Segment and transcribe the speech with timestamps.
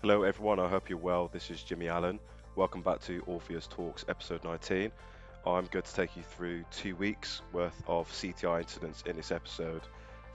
[0.00, 0.60] Hello, everyone.
[0.60, 1.28] I hope you're well.
[1.32, 2.20] This is Jimmy Allen.
[2.54, 4.92] Welcome back to Orpheus Talks, episode 19.
[5.44, 9.82] I'm going to take you through two weeks worth of CTI incidents in this episode,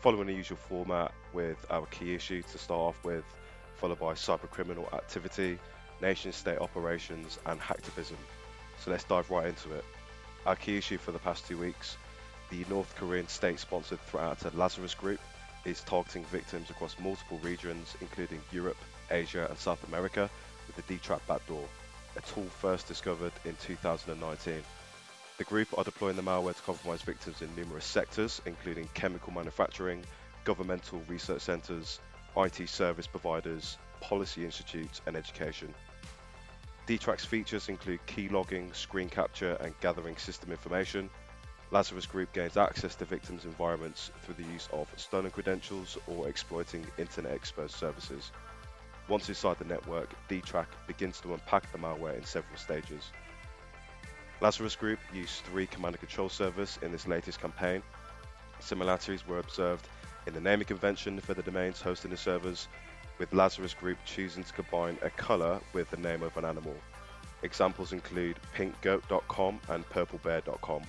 [0.01, 3.23] following the usual format with our key issue to start off with,
[3.75, 5.57] followed by cyber criminal activity,
[6.01, 8.17] nation state operations, and hacktivism.
[8.83, 9.85] So let's dive right into it.
[10.45, 11.95] Our key issue for the past two weeks
[12.49, 15.19] the North Korean state sponsored threat actor Lazarus Group
[15.65, 18.77] is targeting victims across multiple regions, including Europe,
[19.09, 20.29] Asia, and South America,
[20.67, 21.65] with the D-Track backdoor,
[22.15, 24.63] a tool first discovered in 2019.
[25.37, 30.03] The group are deploying the malware to compromise victims in numerous sectors, including chemical manufacturing,
[30.45, 31.99] governmental research centres,
[32.37, 35.73] IT service providers, policy institutes, and education.
[36.85, 41.09] D-Track's features include key logging, screen capture, and gathering system information.
[41.71, 46.85] Lazarus Group gains access to victims' environments through the use of stolen credentials or exploiting
[46.97, 48.31] internet exposed services.
[49.07, 53.11] Once inside the network, D-Track begins to unpack the malware in several stages.
[54.41, 57.81] Lazarus Group used three command and control servers in this latest campaign.
[58.59, 59.87] Similarities were observed
[60.27, 62.67] in the naming convention for the domains hosting the servers,
[63.17, 66.75] with Lazarus Group choosing to combine a color with the name of an animal.
[67.43, 70.81] Examples include pinkgoat.com and purplebear.com,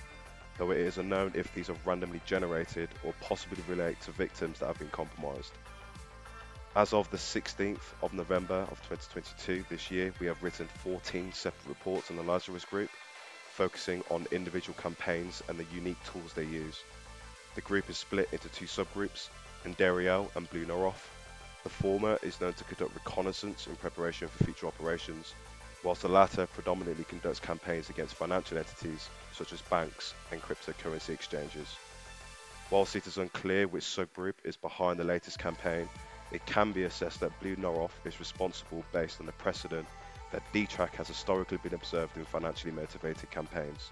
[0.57, 4.67] though it is unknown if these are randomly generated or possibly relate to victims that
[4.67, 5.51] have been compromised.
[6.75, 11.67] As of the 16th of November of 2022 this year, we have written 14 separate
[11.67, 12.89] reports on the Lazarus Group,
[13.49, 16.83] focusing on individual campaigns and the unique tools they use.
[17.55, 19.29] The group is split into two subgroups,
[19.65, 21.07] Andariel and Blue Noroff.
[21.63, 25.33] The former is known to conduct reconnaissance in preparation for future operations,
[25.83, 31.75] whilst the latter predominantly conducts campaigns against financial entities such as banks and cryptocurrency exchanges.
[32.69, 35.87] Whilst it is unclear which subgroup is behind the latest campaign,
[36.31, 39.87] it can be assessed that Blue Noroff is responsible based on the precedent
[40.31, 43.91] that D-Track has historically been observed in financially motivated campaigns.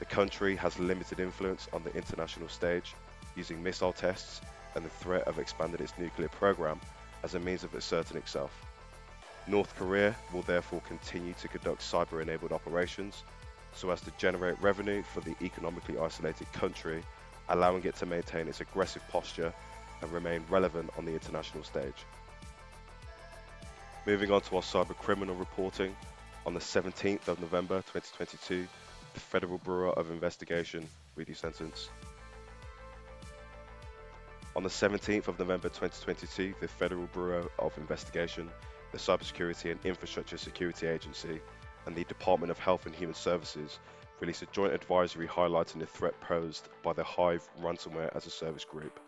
[0.00, 2.94] The country has limited influence on the international stage,
[3.36, 4.40] using missile tests
[4.74, 6.80] and the threat of expanding its nuclear program
[7.22, 8.50] as a means of asserting itself.
[9.46, 13.24] North Korea will therefore continue to conduct cyber enabled operations
[13.74, 17.02] so as to generate revenue for the economically isolated country,
[17.50, 19.52] allowing it to maintain its aggressive posture
[20.00, 22.06] and remain relevant on the international stage.
[24.06, 25.94] Moving on to our cyber criminal reporting,
[26.46, 28.66] on the 17th of November 2022,
[29.14, 31.88] the Federal Bureau of Investigation, read your sentence.
[34.56, 38.50] On the 17th of November 2022, the Federal Bureau of Investigation,
[38.94, 41.40] the Cybersecurity and Infrastructure Security Agency,
[41.86, 43.80] and the Department of Health and Human Services
[44.20, 48.64] released a joint advisory highlighting the threat posed by the Hive ransomware as a service
[48.64, 49.00] group.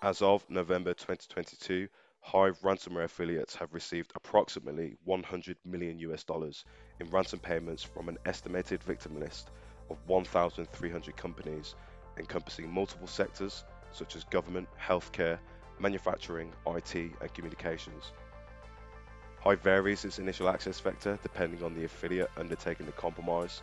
[0.00, 1.88] As of November 2022,
[2.22, 6.64] Hive ransomware affiliates have received approximately 100 million US dollars
[7.00, 9.50] in ransom payments from an estimated victim list
[9.90, 11.74] of 1,300 companies
[12.16, 15.38] encompassing multiple sectors such as government, healthcare,
[15.80, 18.12] manufacturing, IT, and communications.
[19.40, 23.62] Hive varies its initial access vector depending on the affiliate undertaking the compromise.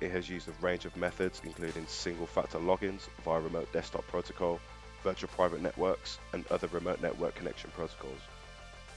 [0.00, 4.60] It has used a range of methods including single factor logins via remote desktop protocol
[5.02, 8.20] virtual private networks, and other remote network connection protocols.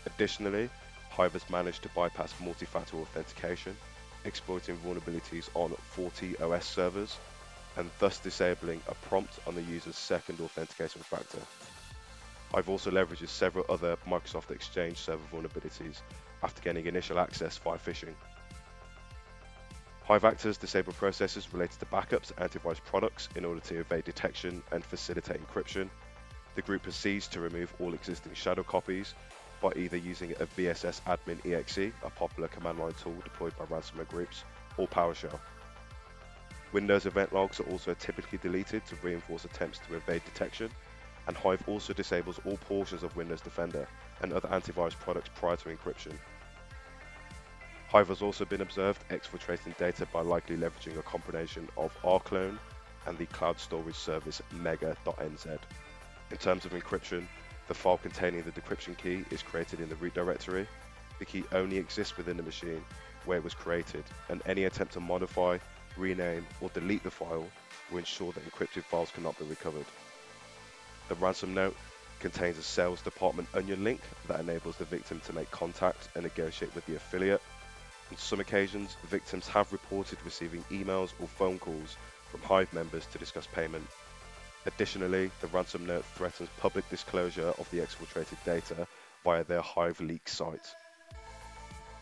[0.05, 0.69] Additionally,
[1.09, 3.75] Hive has managed to bypass multi-factor authentication,
[4.23, 7.17] exploiting vulnerabilities on FortiOS servers,
[7.77, 11.39] and thus disabling a prompt on the user's second authentication factor.
[12.53, 16.01] Hive also leveraged several other Microsoft Exchange server vulnerabilities
[16.43, 18.13] after gaining initial access via phishing.
[20.03, 24.61] Hive actors disable processes related to backups and antivirus products in order to evade detection
[24.71, 25.89] and facilitate encryption.
[26.53, 29.15] The group proceeds to remove all existing shadow copies
[29.61, 34.07] by either using a VSS admin exe, a popular command line tool deployed by ransomware
[34.07, 34.43] groups,
[34.77, 35.39] or PowerShell.
[36.71, 40.69] Windows event logs are also typically deleted to reinforce attempts to evade detection,
[41.27, 43.87] and Hive also disables all portions of Windows Defender
[44.21, 46.13] and other antivirus products prior to encryption.
[47.87, 52.57] Hive has also been observed exfiltrating data by likely leveraging a combination of rclone
[53.05, 55.59] and the cloud storage service mega.nz.
[56.31, 57.25] In terms of encryption,
[57.67, 60.67] the file containing the decryption key is created in the root directory.
[61.19, 62.83] The key only exists within the machine
[63.25, 65.57] where it was created, and any attempt to modify,
[65.97, 67.47] rename, or delete the file
[67.89, 69.85] will ensure that encrypted files cannot be recovered.
[71.09, 71.75] The ransom note
[72.19, 76.73] contains a sales department onion link that enables the victim to make contact and negotiate
[76.73, 77.41] with the affiliate
[78.11, 81.97] on some occasions, victims have reported receiving emails or phone calls
[82.29, 83.87] from Hive members to discuss payment.
[84.65, 88.87] Additionally, the ransom note threatens public disclosure of the exfiltrated data
[89.23, 90.75] via their Hive leak site.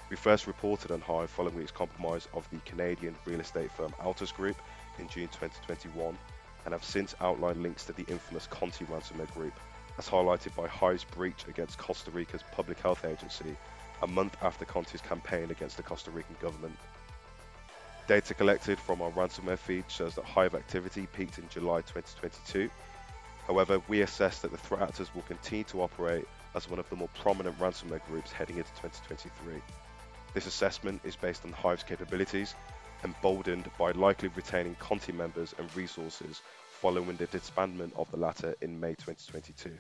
[0.10, 4.34] We first reported on Hive following its compromise of the Canadian real estate firm Altus
[4.34, 4.58] Group
[5.00, 6.18] in June 2021
[6.66, 9.54] and have since outlined links to the infamous Conti ransomware group,
[9.98, 13.56] as highlighted by Hive's breach against Costa Rica's public health agency
[14.02, 16.78] a month after Conti's campaign against the Costa Rican government.
[18.06, 22.70] Data collected from our ransomware feed shows that Hive activity peaked in July 2022.
[23.48, 26.98] However, we assess that the threat actors will continue to operate as one of the
[26.98, 29.62] more prominent ransomware groups heading into 2023.
[30.34, 32.56] This assessment is based on Hive's capabilities,
[33.04, 38.80] emboldened by likely retaining Conti members and resources following the disbandment of the latter in
[38.80, 39.72] May 2022.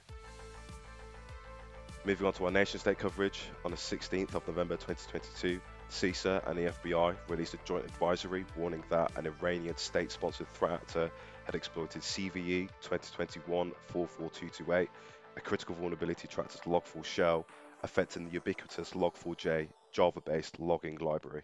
[2.05, 6.57] Moving on to our nation state coverage, on the 16th of November 2022, CISA and
[6.57, 11.09] the FBI released a joint advisory warning that an Iranian state sponsored threat actor
[11.45, 14.89] had exploited CVE 2021 44228,
[15.37, 17.45] a critical vulnerability tracked as Log4Shell,
[17.83, 21.43] affecting the ubiquitous Log4j Java based logging library.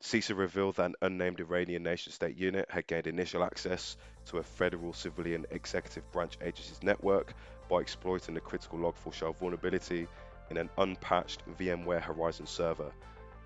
[0.00, 3.96] CISA revealed that an unnamed Iranian nation state unit had gained initial access
[4.26, 7.34] to a federal civilian executive branch agency's network
[7.68, 10.06] by exploiting the critical Log4Shell vulnerability
[10.50, 12.92] in an unpatched VMware Horizon server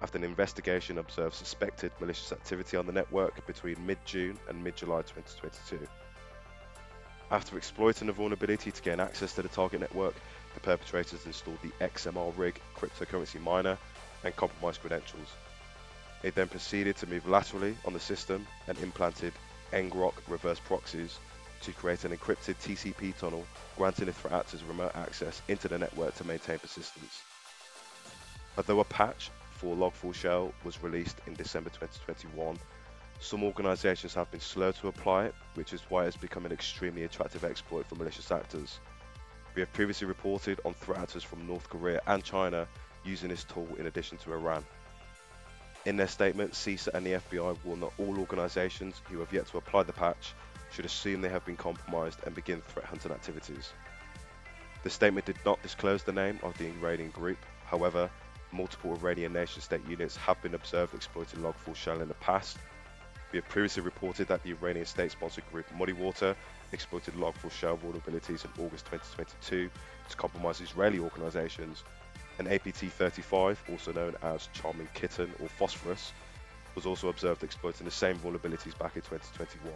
[0.02, 5.86] after an investigation observed suspected malicious activity on the network between mid-June and mid-July 2022.
[7.30, 10.14] After exploiting the vulnerability to gain access to the target network,
[10.52, 13.78] the perpetrators installed the XMRig cryptocurrency miner
[14.22, 15.28] and compromised credentials.
[16.22, 19.32] It then proceeded to move laterally on the system and implanted
[19.72, 21.18] ngrok reverse proxies
[21.62, 23.46] to create an encrypted TCP tunnel,
[23.76, 27.22] granting the threat actors remote access into the network to maintain persistence.
[28.56, 32.58] Although a patch for Log4Shell was released in December 2021,
[33.20, 37.04] some organizations have been slow to apply it, which is why it's become an extremely
[37.04, 38.80] attractive exploit for malicious actors.
[39.54, 42.66] We have previously reported on threat actors from North Korea and China
[43.04, 44.64] using this tool in addition to Iran.
[45.84, 49.58] In their statement, CISA and the FBI warn that all organizations who have yet to
[49.58, 50.34] apply the patch
[50.70, 53.72] should assume they have been compromised and begin threat hunting activities.
[54.84, 58.08] The statement did not disclose the name of the Iranian group, however,
[58.52, 62.58] multiple Iranian nation state units have been observed exploiting Log4Shell in the past.
[63.32, 66.36] We have previously reported that the Iranian state sponsored group Muddy Water
[66.70, 69.68] exploited Log4Shell vulnerabilities in August 2022
[70.10, 71.82] to compromise Israeli organizations,
[72.46, 76.12] and APT35, also known as Charming Kitten or Phosphorus,
[76.74, 79.72] was also observed exploiting the same vulnerabilities back in 2021.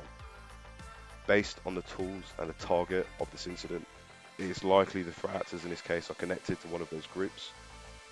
[1.26, 3.86] Based on the tools and the target of this incident,
[4.38, 7.06] it is likely the threat actors in this case are connected to one of those
[7.06, 7.50] groups.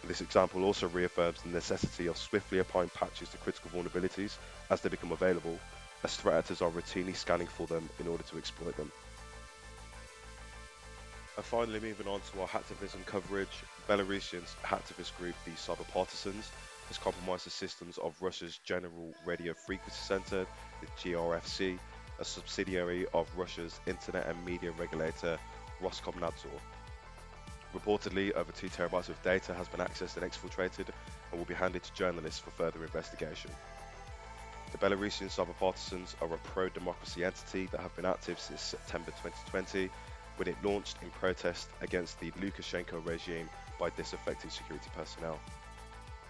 [0.07, 4.37] This example also reaffirms the necessity of swiftly applying patches to critical vulnerabilities
[4.71, 5.59] as they become available,
[6.03, 8.93] as threat actors are routinely scanning for them in order to exploit them.
[11.37, 16.53] And finally, moving on to our hacktivism coverage, Belarusian hacktivist group, the Cyber Partisans,
[16.87, 20.47] has compromised the systems of Russia's General Radio Frequency Center,
[20.81, 21.79] the GRFC,
[22.21, 25.37] a subsidiary of Russia's internet and media regulator
[25.83, 26.61] Roskomnadzor.
[27.75, 30.87] Reportedly, over 2 terabytes of data has been accessed and exfiltrated
[31.33, 33.51] and will be handed to journalists for further investigation.
[34.71, 39.91] The Belarusian cyber partisans are a pro-democracy entity that have been active since September 2020
[40.37, 43.49] when it launched in protest against the Lukashenko regime
[43.79, 45.39] by disaffected security personnel.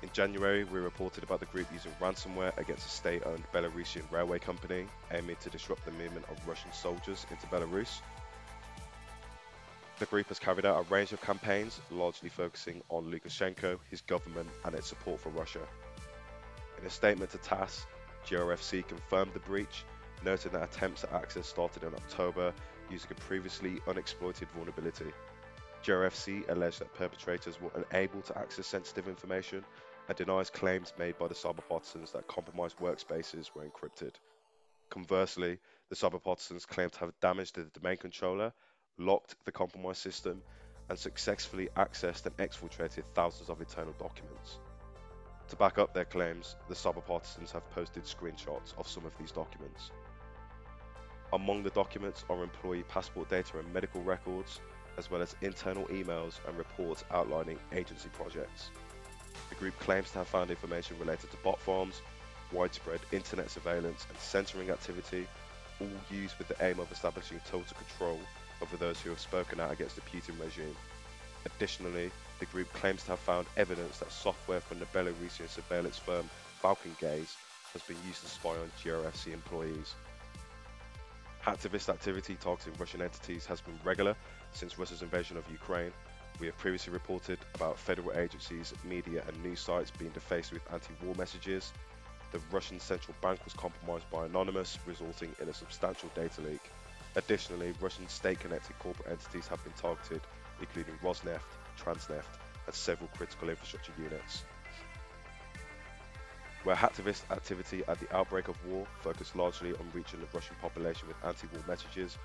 [0.02, 4.86] In January, we reported about the group using ransomware against a state-owned Belarusian railway company,
[5.12, 8.00] aiming to disrupt the movement of Russian soldiers into Belarus.
[9.98, 14.50] The group has carried out a range of campaigns, largely focusing on Lukashenko, his government,
[14.64, 15.66] and its support for Russia.
[16.78, 17.86] In a statement to TASS,
[18.26, 19.84] GRFC confirmed the breach,
[20.22, 22.52] noting that attempts at access started in October
[22.90, 25.12] using a previously unexploited vulnerability.
[25.84, 29.64] GRFC alleged that perpetrators were unable to access sensitive information
[30.08, 34.14] and denies claims made by the cyber partisans that compromised workspaces were encrypted.
[34.90, 38.52] Conversely, the cyber partisans claim to have damaged the domain controller,
[38.98, 40.42] locked the compromised system,
[40.88, 44.58] and successfully accessed and exfiltrated thousands of internal documents.
[45.48, 49.32] To back up their claims, the cyber partisans have posted screenshots of some of these
[49.32, 49.90] documents.
[51.34, 54.60] Among the documents are employee passport data and medical records,
[54.96, 58.70] as well as internal emails and reports outlining agency projects.
[59.48, 62.02] The group claims to have found information related to bot farms,
[62.52, 65.26] widespread internet surveillance, and censoring activity,
[65.80, 68.20] all used with the aim of establishing total control
[68.62, 70.76] over those who have spoken out against the Putin regime.
[71.46, 76.30] Additionally, the group claims to have found evidence that software from the Belarusian surveillance firm
[76.62, 77.34] Falcon Gaze
[77.72, 79.96] has been used to spy on GRFC employees.
[81.44, 84.16] Hacktivist activity targeting Russian entities has been regular
[84.52, 85.92] since Russia's invasion of Ukraine.
[86.40, 90.94] We have previously reported about federal agencies, media, and news sites being defaced with anti
[91.02, 91.70] war messages.
[92.32, 96.62] The Russian central bank was compromised by Anonymous, resulting in a substantial data leak.
[97.14, 100.22] Additionally, Russian state connected corporate entities have been targeted,
[100.60, 104.44] including Rosneft, Transneft, and several critical infrastructure units
[106.64, 111.06] where hacktivist activity at the outbreak of war focused largely on reaching the Russian population
[111.06, 112.16] with anti-war messages.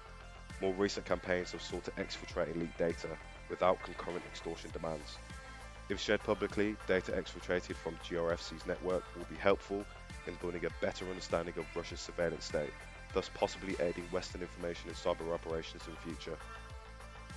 [0.61, 3.09] More recent campaigns have sought to exfiltrate elite data
[3.49, 5.17] without concurrent extortion demands.
[5.89, 9.85] If shared publicly, data exfiltrated from GRFC's network will be helpful
[10.25, 12.71] in building a better understanding of Russia's surveillance state,
[13.13, 16.37] thus possibly aiding Western information in cyber operations in future.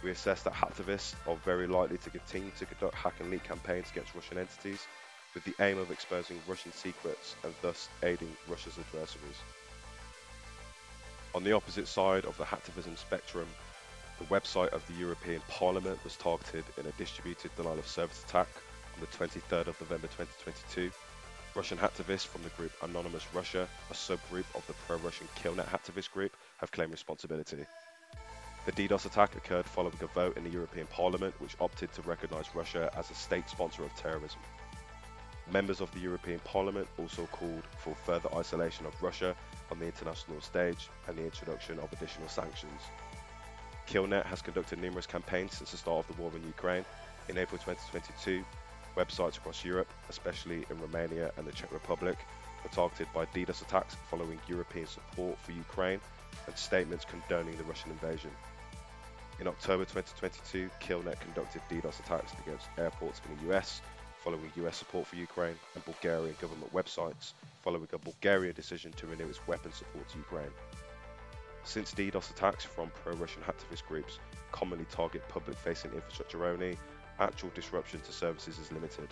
[0.05, 3.91] We assess that hacktivists are very likely to continue to conduct hack and leak campaigns
[3.91, 4.87] against Russian entities
[5.35, 9.41] with the aim of exposing Russian secrets and thus aiding Russia's adversaries.
[11.35, 13.47] On the opposite side of the hacktivism spectrum,
[14.19, 18.49] the website of the European Parliament was targeted in a distributed denial of service attack
[18.95, 20.91] on the 23rd of November 2022.
[21.55, 26.37] Russian hacktivists from the group Anonymous Russia, a subgroup of the pro-Russian Killnet hacktivist group,
[26.59, 27.65] have claimed responsibility.
[28.65, 32.55] The DDoS attack occurred following a vote in the European Parliament which opted to recognise
[32.55, 34.39] Russia as a state sponsor of terrorism.
[35.53, 39.37] Members of the European Parliament also called for further isolation of Russia
[39.71, 42.81] on the international stage and the introduction of additional sanctions.
[43.87, 46.87] Killnet has conducted numerous campaigns since the start of the war in Ukraine.
[47.29, 48.43] In April 2022,
[48.97, 52.17] websites across Europe, especially in Romania and the Czech Republic,
[52.63, 56.01] were targeted by DDoS attacks following European support for Ukraine
[56.47, 58.31] and statements condoning the Russian invasion.
[59.39, 63.83] In October 2022, Killnet conducted DDoS attacks against airports in the US,
[64.23, 69.29] following US support for Ukraine, and Bulgarian government websites, following a Bulgarian decision to renew
[69.29, 70.53] its weapon support to Ukraine.
[71.65, 74.19] Since DDoS attacks from pro-Russian hacktivist groups
[74.51, 76.77] commonly target public-facing infrastructure only,
[77.19, 79.09] actual disruption to services is limited.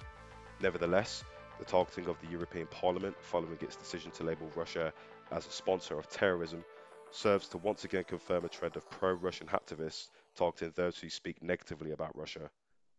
[0.60, 1.24] Nevertheless,
[1.58, 4.92] the targeting of the European Parliament following its decision to label Russia
[5.30, 6.64] as a sponsor of terrorism
[7.10, 11.92] serves to once again confirm a trend of pro-Russian hacktivists targeting those who speak negatively
[11.92, 12.50] about Russia.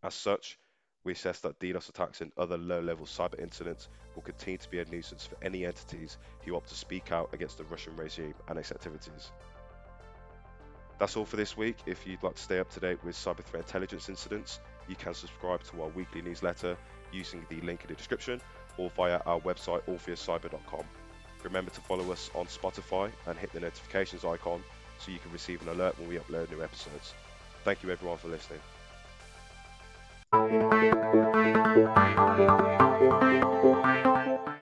[0.03, 0.57] As such,
[1.03, 4.85] we assess that DDoS attacks and other low-level cyber incidents will continue to be a
[4.85, 8.71] nuisance for any entities who opt to speak out against the Russian regime and its
[8.71, 9.31] activities.
[10.99, 11.77] That's all for this week.
[11.87, 15.15] If you'd like to stay up to date with cyber threat intelligence incidents, you can
[15.15, 16.77] subscribe to our weekly newsletter
[17.11, 18.39] using the link in the description
[18.77, 20.85] or via our website orpheuscyber.com.
[21.43, 24.63] Remember to follow us on Spotify and hit the notifications icon
[24.99, 27.15] so you can receive an alert when we upload new episodes.
[27.63, 28.59] Thank you everyone for listening.
[30.51, 30.63] Thank
[33.21, 33.40] you.